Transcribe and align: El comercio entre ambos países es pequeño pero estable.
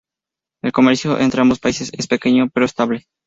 El 0.63 0.71
comercio 0.71 1.19
entre 1.19 1.41
ambos 1.41 1.59
países 1.59 1.91
es 1.93 2.07
pequeño 2.07 2.49
pero 2.51 2.65
estable. 2.65 3.05